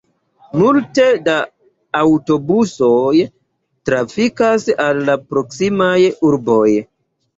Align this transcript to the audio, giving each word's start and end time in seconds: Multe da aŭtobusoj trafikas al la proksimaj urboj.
Multe 0.59 1.03
da 1.27 1.35
aŭtobusoj 1.99 3.13
trafikas 3.91 4.67
al 4.89 5.03
la 5.11 5.19
proksimaj 5.35 5.97
urboj. 6.31 6.69